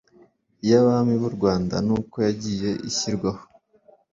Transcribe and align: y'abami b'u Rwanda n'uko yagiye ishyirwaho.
y'abami 0.69 1.13
b'u 1.21 1.31
Rwanda 1.37 1.75
n'uko 1.85 2.15
yagiye 2.27 2.69
ishyirwaho. 2.89 3.41